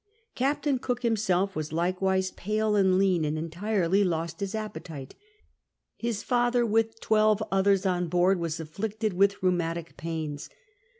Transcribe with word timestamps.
"Captain 0.33 0.79
Cook 0.79 1.03
himself 1.03 1.55
was 1.55 1.71
likewise 1.71 2.31
pale 2.31 2.75
and 2.75 2.97
lean 2.97 3.23
and 3.23 3.37
entirely 3.37 4.03
lost 4.03 4.39
his 4.39 4.55
appetite." 4.55 5.13
His 5.95 6.23
father, 6.23 6.65
with 6.65 6.99
twelve 7.01 7.43
othei's 7.51 7.85
on 7.85 8.07
board, 8.07 8.39
was 8.39 8.55
afliicted 8.57 9.13
with 9.13 9.43
rheumatic 9.43 9.97
pains. 9.97 10.49